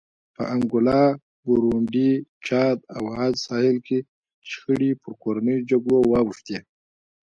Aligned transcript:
په 0.35 0.43
انګولا، 0.53 1.01
برونډي، 1.45 2.11
چاد 2.47 2.77
او 2.95 3.03
عاج 3.15 3.33
ساحل 3.45 3.77
کې 3.87 3.97
شخړې 4.49 4.91
پر 5.01 5.11
کورنیو 5.21 5.65
جګړو 5.69 5.99
واوښتې. 6.11 6.57